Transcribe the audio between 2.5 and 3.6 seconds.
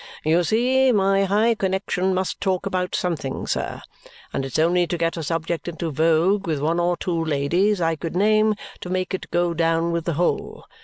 about something,